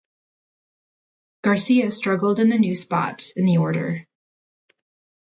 Garcia 1.43 1.91
struggled 1.91 2.39
in 2.39 2.49
the 2.49 2.57
new 2.57 2.73
spot 2.73 3.23
in 3.35 3.45
the 3.45 3.57
order. 3.57 4.07